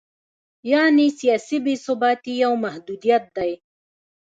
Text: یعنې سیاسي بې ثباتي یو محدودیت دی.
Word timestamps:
یعنې 0.71 1.05
سیاسي 1.19 1.57
بې 1.65 1.75
ثباتي 1.85 2.33
یو 2.43 2.53
محدودیت 2.63 3.23
دی. 3.35 3.51